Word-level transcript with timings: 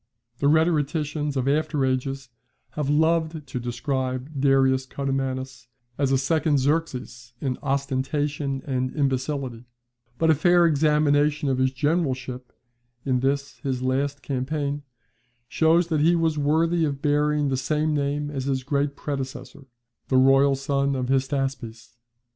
The 0.39 0.47
rhetoricians 0.47 1.37
of 1.37 1.47
after 1.47 1.85
ages 1.85 2.29
have 2.71 2.89
loved 2.89 3.45
to 3.45 3.59
describe 3.59 4.31
Darius 4.41 4.87
Codomannus 4.87 5.67
as 5.99 6.11
a 6.11 6.17
second 6.17 6.57
Xerxes 6.57 7.33
in 7.39 7.59
ostentation 7.61 8.63
and 8.65 8.95
imbecility; 8.95 9.65
but 10.17 10.31
a 10.31 10.33
fair 10.33 10.65
examination 10.65 11.49
of 11.49 11.59
his 11.59 11.71
generalship 11.71 12.51
in 13.05 13.19
this 13.19 13.57
his 13.59 13.83
last 13.83 14.23
campaign, 14.23 14.81
shows 15.47 15.89
that 15.89 16.01
he 16.01 16.15
was 16.15 16.35
worthy 16.35 16.83
of 16.83 17.03
bearing 17.03 17.49
the 17.49 17.55
same 17.55 17.93
name 17.93 18.31
as 18.31 18.45
his 18.45 18.63
great 18.63 18.95
predecessor, 18.95 19.67
the 20.07 20.17
royal 20.17 20.55
son 20.55 20.95
of 20.95 21.09
Hystaspes. 21.09 21.97